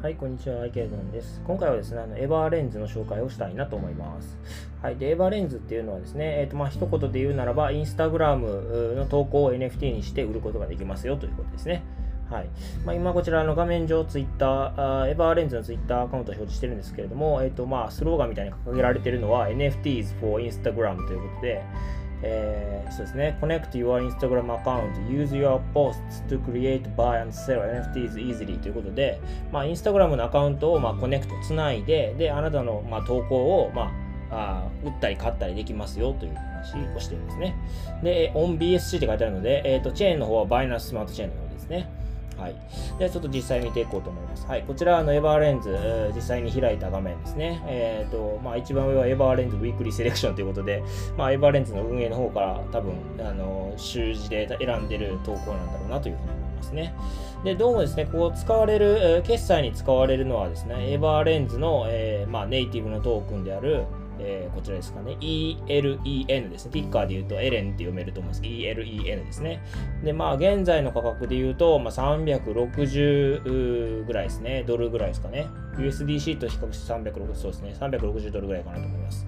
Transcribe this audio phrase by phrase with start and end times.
[0.00, 1.40] はい、こんにちは、アイケイゾンです。
[1.44, 4.38] 今回はですね、あの Everlens の紹介をしたいなと思います。
[4.80, 11.82] はい、で、 Everlens っていうのはですね、えっ、ー、と、まあ、一言で言うならば、インスタグラムの投稿を NFT にして売ることができますよということですね。
[12.30, 12.48] はい。
[12.84, 21.62] まあ、今こちらの画面上、ツイッター、 Everlens のツイッターアカウントを表示してるんですけれども、えっ、ー、と、まあ、スローガンみたいに掲げられているのは NFTs for Instagram ということで、
[22.26, 23.36] えー、そうですね。
[23.38, 28.14] Connect your Instagram account, use your posts, to Use your posts to create, buy NFTs
[28.14, 28.58] easily.
[28.58, 29.20] ということで、
[29.52, 37.54] まあ、Instagram のアカウントを、まあ、コネクト、つないで、で、あなたの、まあ、投稿を、まあ、あ売ったり買ったりできますよという話をしてるんですね。
[38.02, 41.90] で、 on BSC って書いてあるので、えっ、と、チェーンの方は Binance Smart Chain のようですね。
[42.36, 42.54] はい。
[42.98, 44.46] ではちょっと実際見ていこうと思います。
[44.46, 44.62] はい。
[44.62, 47.62] こちらの Everlens、実際に開いた画面ですね。
[47.66, 50.82] えっ、ー、と、まあ一番上は Everlens Weekly Selection ということで、
[51.16, 56.94] まあ Everlens の運営の方から多分、あの、週次で選んでる投稿なんだろうなというふうに思いますね。
[57.44, 63.84] で、どうもですね、こう使われる、決済に使われるのはですね、エバーレンズの、えー、まあネイティブのトークンである、
[64.18, 65.16] えー、こちらですかね。
[65.20, 66.72] ELEN ですね。
[66.72, 69.62] ティッカーで言うとエレンって読めると思うんですけど、ELEN ですね。
[70.02, 74.64] で、まあ、現在の価格で言うと、まあ、360ぐらいですね。
[74.66, 75.46] ドルぐらいですかね。
[75.78, 77.74] USDC と比較して360、そうですね。
[77.78, 79.26] 360ドルぐらいかなと思います。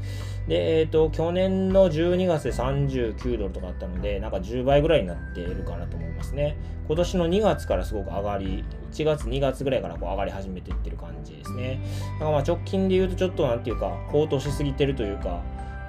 [0.48, 6.56] で、えっ、ー、と、去年の12月で39ドルとかあったので、なんか10倍ぐらいになっているかなと思いますね。
[6.86, 11.80] 今年の2月からすごく上がり、1月、2月ぐらいからこう上がり始めていってる感じですね。
[12.14, 15.42] だからまあ直近で言うとちょっとなんていうか、高騰しすぎてるというか、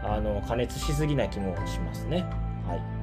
[0.04, 2.26] あの、加熱しすぎな気もしますね。
[2.68, 2.98] はい。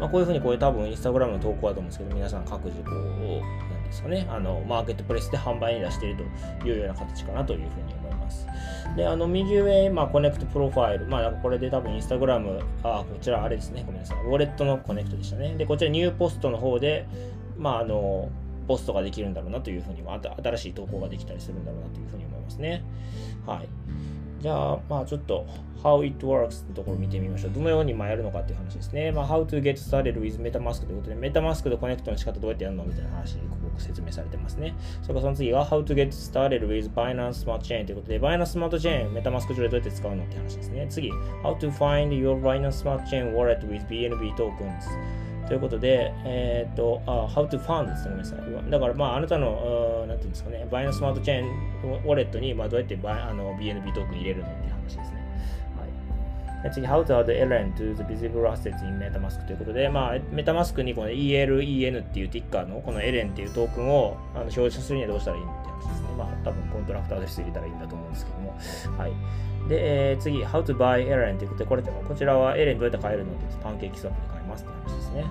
[0.00, 6.24] まあ、こういうふうにこれ多分インスタグラムの投稿だと思うんですけど、皆さん各自こう、なんですかね、あの、マーケットプレイスで販売に出している
[6.60, 8.46] というような形かなというふうに思います。
[8.96, 11.06] で、あの、右上、まあ、 Connect Profile。
[11.06, 13.82] まあ、これで多分インスタグラム、あ、こちらあれですね。
[13.86, 14.18] ごめんなさい。
[14.18, 15.54] ウォレットのコネクトでしたね。
[15.56, 17.06] で、こちら New Post の方で、
[17.58, 18.30] まあ、あの、
[18.66, 22.82] ポストができるんだろうなというふうに、新しい投稿ができたりするんだろうなというふうに思いますね。
[23.46, 23.68] はい。
[24.40, 25.46] じゃあ、まあちょっと
[25.82, 27.52] How it works ってところを見てみましょう。
[27.52, 29.12] どのようにまあやるのかっていう話ですね。
[29.12, 34.74] まあ How to get started with MetaMask ということで、MetaMask とコネクトの仕方どうやってやるのみたいな話にここ説明されてますね。
[35.02, 40.86] それからその次が How to get started with Binance Smart Chain ということで、Binance Smart Chain、MetaMask 上でどうやって使うのって話ですね。
[40.90, 41.10] 次、
[41.42, 44.84] How to find your Binance Smart Chain wallet with BNB tokens
[45.46, 48.10] ということで、えっ、ー、と、あ、how to fund ですね。
[48.10, 48.70] ごめんなさい。
[48.70, 55.24] だから、まあ、あなたの、なんていうんですかね、バイナスマートチェーンウォレットに、まあ、どうやってバイあの BNB トークン入れるのっていう話ですね。
[56.62, 56.72] はい。
[56.72, 66.08] 次、how to add LN to the visible assets in MetaMask ということで、まあ、MetaMask にこの ELEN っていうティッカーのこの LN っていうトークンをあの表示するにはどうしたらいいのって話ですね。
[66.18, 68.58] まあ、多分コントラクターで入れたらいいんだと思うんですけども。
[68.98, 69.12] はい。
[69.68, 75.24] で、えー、次、how to buy LN ということで、これこちらは LN どうやって買えるのってパンケーキスワップで買いますって話ですね。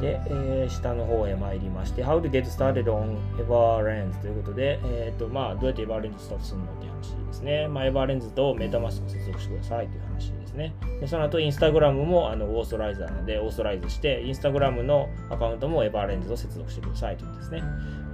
[0.00, 7.68] で、えー、下の方へ参りまして、How to get started on Everlens ということで、えーとまあ、どうやって Everlens スタートするのって話ですね。
[7.68, 10.74] まあ、Everlens とメタマスクを接続してくださいという話ね。
[11.00, 17.62] でその後、Instagram もあのオーストライザーなので、オーストライズして、Instagram のアカウントも Everlens を接続してくださいということですね。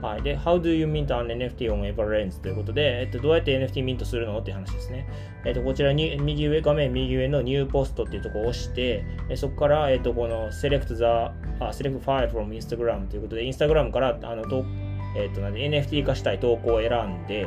[0.00, 0.22] はい。
[0.22, 5.08] で、How do you mint an NFT on Everlens ということで、えっと、どうやって NFT ミントするのっていう話ですね。
[5.44, 11.32] えっと、こちらに右上、画面右上の New Post っていうところを押して、そこから、えっと、この Select the、あ、
[11.70, 14.64] Select File from Instagram ということで、Instagram から、あの、と
[15.14, 17.46] えっと、なんで NFT 化したい投稿を選んで、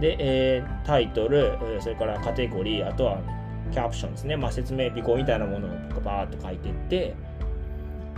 [0.00, 3.20] で、えー、タイトル、それからカテゴリー、あとは
[3.72, 4.36] キャプションですね。
[4.36, 5.70] まあ、説明、尾行みたいなものを
[6.04, 7.14] バーっと書いていって、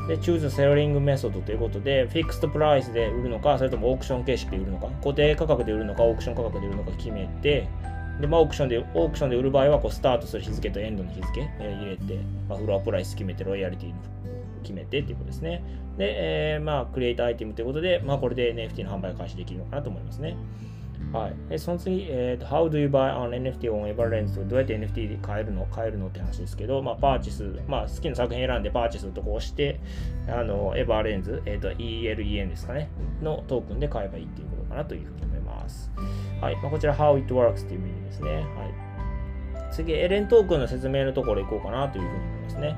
[0.08, 7.68] で、choose selling method ということで、フィックストプライスで売るのか、それともオークション形式で売るのか、固定価格で売るのか、オークション価格で売るのか決めて、
[8.20, 13.96] で、まあ、オークションで、オークションで売る場合は、こう、スタートする日付とエンドの日付、入れて、まあ、フロアプライス決めて、ロイヤリティの
[14.62, 15.62] 決めてっていうことですね。
[15.98, 20.36] で、えー、まあ、クリエイトアイテムということで、まあ、これで NFT の販売開始できるのかなと思いますね。
[21.12, 21.50] はい。
[21.50, 24.46] で、その次、えーと、How do you buy an NFT on Everlens?
[24.46, 25.66] どうやって NFT で買えるの？
[25.66, 29.80] 買えるのって話ですけど、まあ、パーチス、まあ、好きな作品選んでパーチスとこ押して、
[30.28, 32.90] あの、エバーレンズ、えっ、ー、と、ELEN ですかね、
[33.22, 35.90] のトークンで買えばいいっていうことかなというふうに思います。
[36.40, 36.56] はい。
[36.56, 38.30] まあ、こちら、How it works っていうメニューですね。
[38.34, 39.72] はい。
[39.72, 42.76] 次、エレントークンの説明のところ行こうかなというふうに思いますね。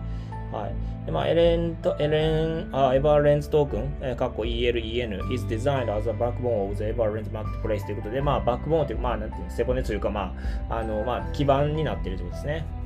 [0.52, 1.06] はい。
[1.06, 10.34] でまあ、エレンと、エレン、あ、エバーレンズトークン、えー、かっこ ELEN is designed as a backbone of the Everlens marketplace ということで、まあ、バックボーンという、まあ、なんていう背骨というか、ま
[10.68, 12.79] あ、あの、まあ、基盤になっているということですね。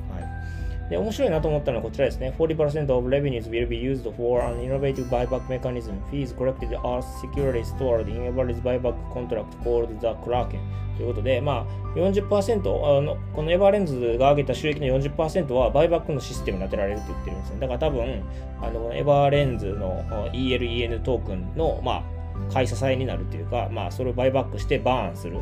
[0.89, 2.33] で、面白いなと思ったのはこちらですね。
[2.37, 5.99] 40% of revenues will be used for an innovative buyback mechanism.
[6.11, 10.59] Fees collected are securely stored in Everly's buyback contract called the Kraken.
[10.95, 17.59] ということで、まあ40%、あのこのエバーレンズが上げた収益の40%はバイバックのシステムに当てられるって言ってるんですよ。
[17.59, 18.23] だから多分、
[18.61, 20.03] あのこのエバーレンズの
[20.33, 22.03] ELEN トークンの、ま
[22.49, 25.39] あ、買い支えになるというか、まあ、それをバイバックしてバーンする。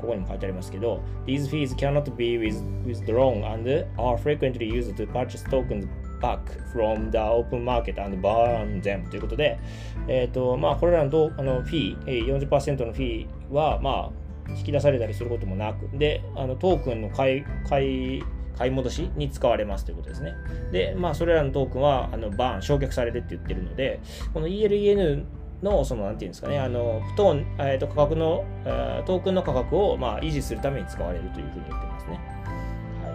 [0.00, 5.86] ここにも書いてありますけど、These fees cannot be withdrawn and are frequently used to purchase tokens
[6.20, 6.40] back
[6.72, 9.58] from the open market and burn them ということで、
[10.08, 14.10] えっ、ー、と、まあ、これらのあのフィー、40%のフィーは、ま
[14.48, 18.24] あ、引き出されたりすることもなく、で、あのトークンの買い、買い、
[18.56, 20.32] 買い戻しに使われますということですね。
[20.72, 24.00] で、まあ、それらのトークンは、あの、バーン、焼却されるって言ってるので、
[24.32, 25.24] この ELEN
[25.62, 32.20] の、その、なんていうんですかね、あの、不当、えっ、ー、と、価格の、えー、トークンの価格を、まあ、維持するために使われるというふうに言ってますね。
[33.02, 33.10] は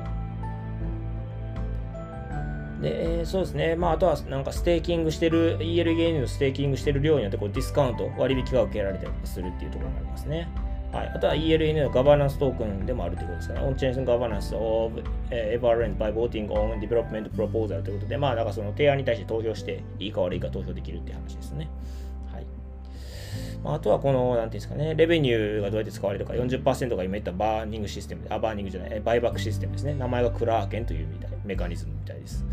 [2.80, 2.82] い。
[2.82, 3.76] で、えー、そうですね。
[3.76, 10.48] まあ、あとは、なんか、ステーキングしてる、 ELEN のステーキングしてる量によって、こう、ディスカウント、割引が受けられたりするっていうところがありますね。
[10.92, 13.62] はい、あとは ELEN のガバナンストークンでもあるということですかね。
[13.62, 21.70] On Chain Governance of Everlens by Voting on Development Proposal ということで、まあ、なんかその提案に対して投票して、いいか悪いか投票できるっていう話ですね。
[23.63, 29.94] あとはこの、なんていうんですかね、レベニューがどうやって使われるか、40%が今言ったバーニングシステム、あ、バーニングじゃない、バイバックシステムですね。
[29.94, 32.46] 名前がクラーケンというみたいメカニズムみたいです。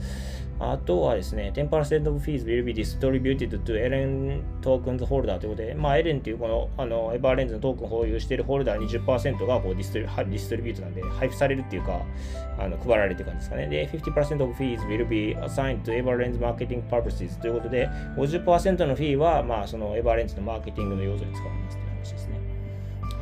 [0.61, 12.03] あとはですね、10% of fees will be distributed to ELEN tokens holder ということで、まあ、エレンっていうこのあのエバーレンズのトークンを保有しているホルダー20%がこうディストリ distribute なんで、配布されるっていうか、
[12.59, 13.69] あの配られてる感じですかね。
[13.69, 22.41] で、50% of fees will be assigned to Everlens marketing purposes ということで、50%のフィーは、まあ、そのエバーレンズのマーケティングの要素に使われますという話ですね。
[23.03, 23.13] はい。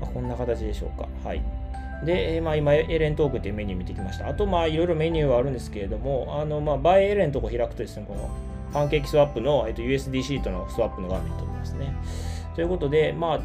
[0.00, 1.06] まあ、こんな形でしょうか。
[1.22, 1.61] はい。
[2.04, 4.28] で、まあ、今、エレントークっていうメニュー見てきました。
[4.28, 8.30] あと、まあ、いろいろメニューはあるんですけれども、あの、まあ、バイエレンとこ開くとですね、この
[8.72, 11.94] パンケーキスワップの、えっと、USD シートのスワップの画面に飛びますね。
[12.54, 13.40] ということで、まあ、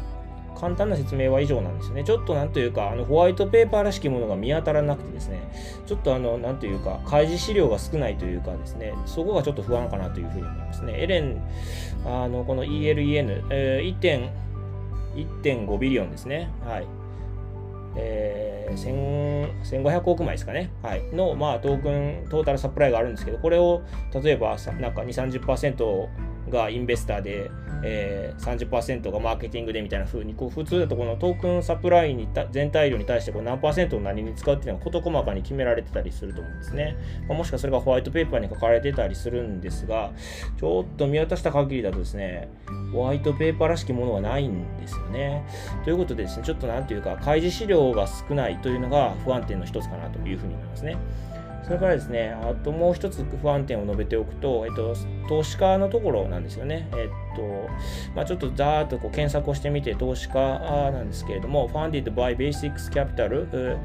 [0.58, 2.02] 簡単な説明は以上なんですよね。
[2.02, 5.38] ちょっとなんというか、あのホワイトペーパーらしきものが見当たらなくてですね、
[5.86, 10.94] ちょっとあの、なんというか、開示資料が少ないというかですね、そこがちょっと不安かなというふうに思いますね。
[11.00, 11.40] エレン、
[12.04, 14.30] あの、この ELEN、えー、
[15.14, 16.50] 1.5ビリオンですね。
[16.64, 16.97] はい。
[17.98, 23.82] えー、1500億枚ですかね、はい、の、まあ、トークン、トータルサプライがあるんですけど、これを
[24.22, 26.08] 例えばなんか2、30%
[26.50, 27.50] がインベスターで、
[27.82, 36.96] えー、30%がマーケティングでみたいな風にこう普通だとこのトークンサプライに全体量に対してこう何パーセントを何に使うっていうのが事細かに決められてたりすると思うんですね、
[37.28, 40.12] まあ、もしくはそれがホワイトペーパーに書かれてたりするんですが
[40.58, 42.48] ちょっと見渡した限りだとですね
[42.92, 45.44] ホワイトペーパーらしきものはないんですよね。
[45.84, 50.96] ということでですねちょっとなんていうか開示資料が少ないというのが不安定の一つかなというふうに思いますね。
[51.68, 54.96] それからですね、あともう一つ不安点を述べておくと、えっと、
[55.28, 56.88] 投資家のところなんですよね。
[56.96, 57.42] えっと、
[58.16, 63.76] まあ、ちょっとざーっとこう検索をしてみて、投資家なんですけれども、Funded by Basics Capital、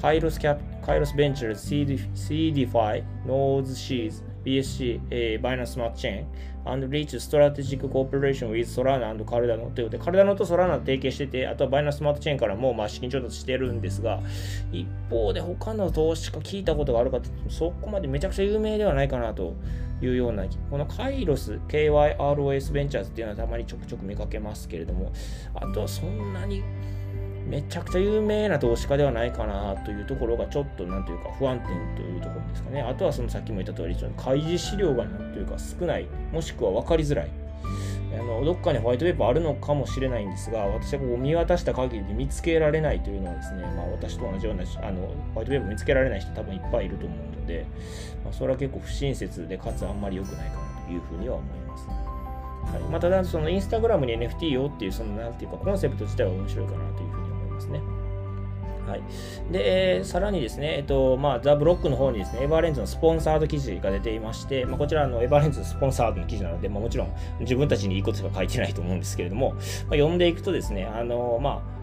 [0.00, 6.24] カイロスキャカイロスベンチャーズ、CDFI、Nodes Seas、BSC、えー、Binance Smart Chain、
[6.66, 14.20] and reach strategic cooperation with Solana and Cardano ということで、カルダノと Solana 提携してて、あとはバイナスマートチェーンからもまあ資金調達してるんですが、
[14.72, 19.54] 一方で他の投資家聞いたことがあるかって、そこまでめちゃくちゃ有名ではないかなと
[20.00, 25.12] いうような、このカイロス、KYROS ベンチャーズっていうのはたまにちょくちょく見かけますけれども、
[25.54, 26.62] あとはそんなに
[27.46, 32.80] めちゃくちゃ有名な投資家ではないかなというところがちょっとなんというか不安定というところですかね。
[32.82, 37.30] あとはそのさっきも言った通り、開示資料がなんというか少ない、もしくは分かりづらい。
[38.14, 45.00] あのどっかにホワイトペーパーあるのかもしれないんですが、私はこう見渡した限りで見つけられないというのはですね、まあ、私と同じようなあの
[45.34, 47.66] ホワイトペーパー見つけられない人多分いっぱいいると思うので、
[48.22, 51.88] まあ、それは結構不親切で、かつあんまり良くないかなというふうには思います。
[51.88, 57.13] はいまあ、ただ、そのインスタグラムに NFT をっていう、そのなんていうか、コンセプト自体は面白いかなという
[57.54, 57.80] ますね。
[58.86, 59.02] はい。
[59.50, 69.60] で、えー、さらにですね、えっと、まあ、ザ・ブロックの方にですね、エバーレンズのスポンサード記事が出ていまして、まあ、こちらのエバーレンズスポンサードの記事なので、まあ、もちろん自分たちにいいことしか書いてないと思うんですけれども、まあ、
[69.92, 71.74] 読んでいくとですね、あの、まあ、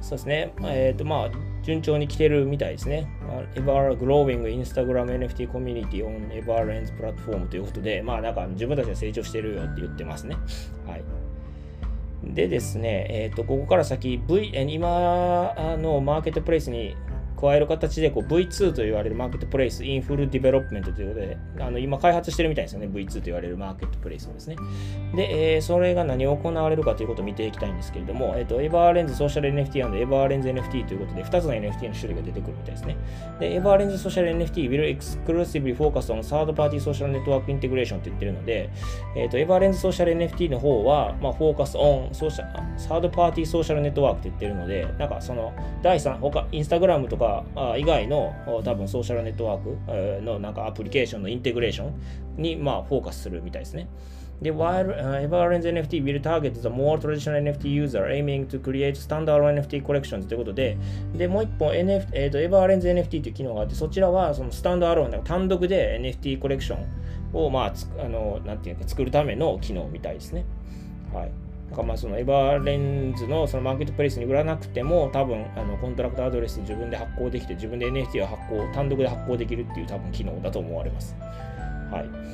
[0.00, 1.30] そうですね、えっ、ー、と、まあ、
[1.62, 3.08] 順調に来てるみたいですね。
[3.54, 10.36] Ever Growing Instagram NFT Community on Everlens Platform ということで、まあ、なんか自分たちが成長してるよって言ってますね。
[10.86, 11.04] はい。
[12.22, 16.96] でですね、えーと、ここから先、v、今のマーケットプレイスに
[17.40, 24.56] 加える形でこう V2 と言われるマーケットプレイス in full development ということで、あの今開発してるみたいですよね、V2 と言われるマーケットプレイスをですね。
[25.14, 32.96] で、えー、それが何を行われるかということを見ていきたいんですけれども、えっ、ー、と、 Everlens Social NFT & Everlens NFT ということで、2つの NFT の種類が出てくるみたいですね。
[33.38, 38.70] で、 Everlens Social NFT will exclusively focus on third party social network integration って言ってるので、
[39.16, 45.52] えっ、ー、と、エバーレンズソーシャル NFT の方は、まあ、フォーカスオンソーシャサードパーティーソーシャルネットワークって言ってるので、なんかその
[45.82, 47.27] 第3、他、インスタグラムとか
[47.78, 51.90] 以外の多分ソーシャルネットワークのなんかアプリケーションのインテグレーショ
[52.38, 53.88] ンにまあフォーカスするみたいですね。
[54.40, 59.84] で、while uh, Everlens NFT will target the more traditional NFT user aiming to create standalone NFT
[59.84, 60.78] collections ということで、
[61.14, 66.86] で、もう一本 NF、えーと、Everlens NFT という機能があって、そちらはそのスタンドアローン、単独で NFT コレクション
[67.32, 70.44] を、まあ、あの、なんていうか、作るための機能みたいですね。
[71.12, 71.47] はい。
[71.70, 81.14] だからまあそのエバーレンズのそのマーケットプレイスに売らなくても多分あのコントラクトアドレス自分で発行できて自分で NFT を発行単独で発行できるっていう多分機能だと思われます。
[81.90, 82.28] はい。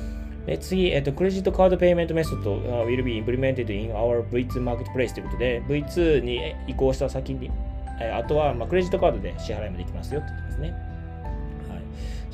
[0.45, 2.55] で次、えっと、 credit card payment method
[2.85, 7.49] will be implemented in our V2 Marketplace ということで V2 に移行した先に、
[7.99, 10.94] えあとはまあクレジットカードで支払いもできますよって言ってますね。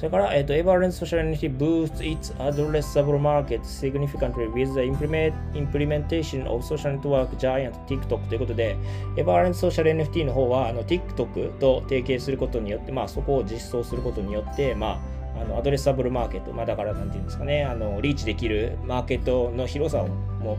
[0.01, 1.33] それから、えっ、と、エヴァレンスソーシャル N.
[1.33, 1.41] F.
[1.41, 1.49] T.
[1.49, 4.81] ギー boosts its addressable market significantly with the
[5.53, 8.75] implementation of social network giant TikTok ということで、
[9.15, 14.99] エヴァレンスソーシャル NFT の方は、あの、TikTok と提携することによって、まあ、そこを実装することによって、ま
[15.37, 20.57] あ、あのアドレスサブルマーケット、まあ、だから何て言うんですかねあの、リーチできるマーケットの広さをも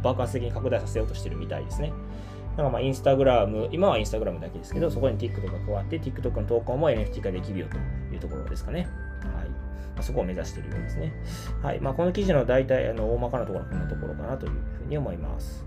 [0.00, 1.92] う爆発的に拡大させようとしてるみたいですね。
[2.56, 7.76] なんかまあインスタグラム、今はインスタグラムだけですけど、そこに TikTok が加わって、TikTok の投稿も NFT 化できるよと
[8.14, 8.88] いうところですかね。
[9.34, 9.48] はい。
[9.48, 11.12] まあ、そこを目指しているようですね。
[11.62, 11.80] はい。
[11.80, 15.64] まあ、この記事の大体、あの、大まかなところはこんなところかなというふうに思います。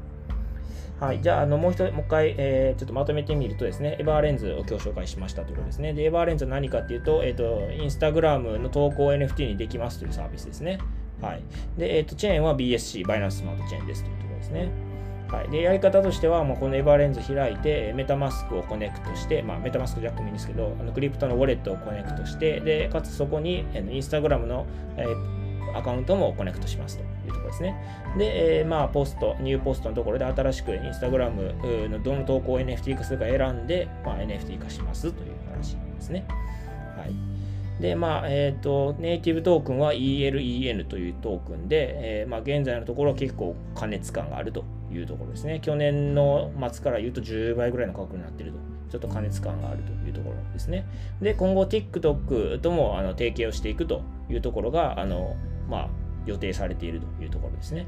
[0.99, 1.21] はい。
[1.21, 5.93] じゃあ、あのもう一もう一回、えー、ちょっとまとめてみるとですね、エバーレンズを今日紹介しましたということですね。
[5.93, 10.79] で、エバーレンズは何かっていうと、えっ、ー、と、インスタグラムの投稿を NFT にできますというサービスですね。
[11.21, 11.43] はい。
[11.77, 14.69] で、えっ、ー、と、チェーンは BSC、バイナンススマートチェーンですというところですね。
[15.27, 24.65] はい、でやり方としては、もうこのエバーレンズ開いて、メタマスクをコネクトして、まあ、メタマスクじゃなくてもいいんですけど、あのクリプトのウォレットをコネクトして、でかつそこにインスタグラムの、
[24.97, 25.05] え、
[25.75, 27.75] アカウントもコネクトしますというところですね。
[28.17, 31.53] で、えー、まあ、ポスト、ニューポストのところで新しくインスタグラム
[31.89, 36.25] のどの投稿を NFT 化するか選んで、まあ、NFT 化しますという話ですね。
[36.97, 37.34] はい。
[37.79, 45.59] で、まあ、えっ、ー、と、ネイティブトークンは ELEN というトークンで、えー、まあ、現在のところ結構加熱感があるというところですね。
[45.61, 48.75] 去年の末から言うと10倍ぐらいの価格になっていると。
[48.89, 50.85] ちょっと加熱感があるというところですね。
[51.21, 55.35] で、今後 TikTok ともあの提携をしていくというところが、あの、
[55.69, 55.89] まあ、
[56.25, 57.87] 予定されているというところですね。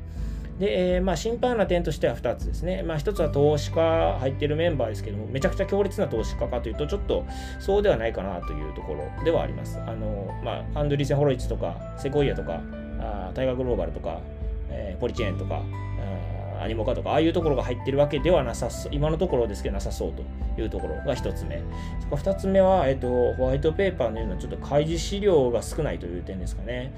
[0.60, 2.82] で、えー、まあ、心配な点としては2つですね。
[2.84, 7.26] まあ、1つは投資家入っているメンバーですけども、めちゃくちゃ強烈な投資家かというと、ちょっと
[7.60, 9.80] そうではないかなというところではあります。
[9.80, 12.62] あの、まあ、アンドリーセン・ホロイツとか、セコイアとか、
[13.00, 14.20] あタイガーグローバルとか、
[14.70, 15.62] えー、ポリチェーンとか、
[16.62, 20.24] アニモカとか、ああいうところが入ってるわけではなさそう、今のところですけどなさそうと
[20.62, 21.62] いうところが1つ目。
[22.00, 26.94] そこ2つ目は、えっと、ホワイトペーパーのようなちょっと開示資料が少ないという点ですかね。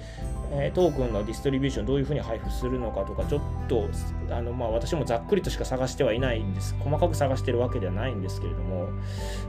[0.51, 3.87] えー、トークンのディストリビューションどういうふうに配布するのかとか、ちょっと、
[4.31, 6.75] あの、まあ私もざっくりとしか探してはいないんです。
[6.79, 8.87] 細かく探してるわけではないんですけれども、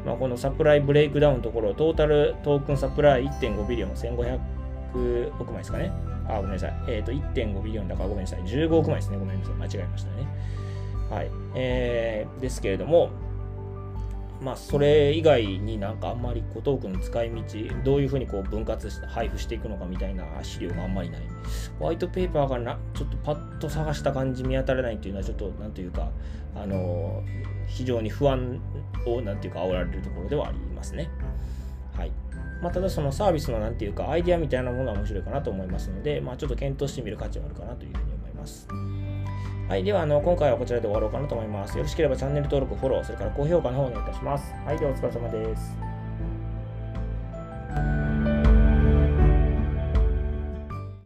[0.05, 5.91] まあこの supply breakdown のところ、 total token supply 1.5 billion、1500億枚ですかね。
[6.35, 6.75] あ、ごめんなさい。
[6.89, 8.41] えっ、ー、と、1.5 billion だからごめんなさい。
[8.43, 9.19] 15億枚ですね。
[9.19, 9.55] ごめんなさい。
[9.55, 10.27] 間違えましたね。
[11.11, 11.31] はい。
[11.55, 13.11] えー、ですけれども、
[14.43, 17.43] まあ、それ以外になんかあんまりこうトークの使い道、
[17.85, 21.21] どういうふうにこう分割して配布していくのかみたいな資料があんまりない。
[21.79, 26.09] ホワイトペーパーがなちょっとパッと探した感じ見当たらないっていうのはちょっとなんというか、
[26.55, 27.23] あの
[27.69, 28.61] 非常に不安
[29.07, 31.11] をなんていうか煽られるところではありますね。
[31.95, 32.13] はい。
[32.61, 38.69] まあ、ただそのサービスの何ていうかアイディアみたいなものは面白いかなと思いますので、まあ、ちょっと検討してみる価値はあるかなというふうに思います。
[39.69, 39.85] はい。
[39.85, 41.77] では、あの、今回はこちらで終わろうかなと思います。
[41.77, 44.53] よろしければチャンネル登録、フォロー、それから高評価の方お願いいたします。
[44.67, 44.79] はい。
[44.79, 45.90] では、お疲れ様です。